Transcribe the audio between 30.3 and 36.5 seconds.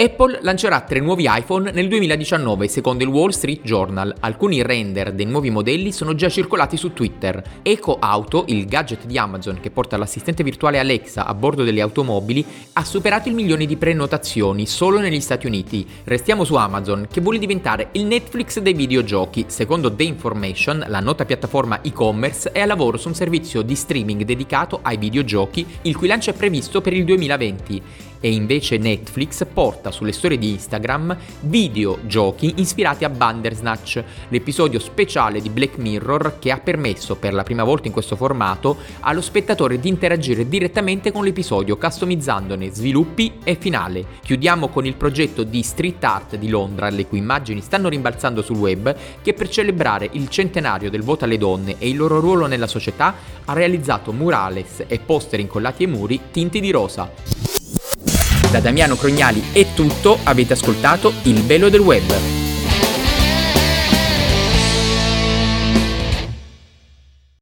di Instagram videogiochi ispirati a Bandersnatch, l'episodio speciale di Black Mirror che